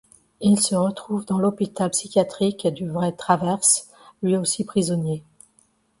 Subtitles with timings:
[0.39, 3.59] Ils se retrouvent dans l'hôpital psychiatrique du vrai Travers,
[4.23, 5.21] lui aussi prisonnier.